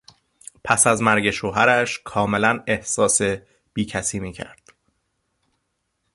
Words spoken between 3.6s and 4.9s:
بیکسی میکرد.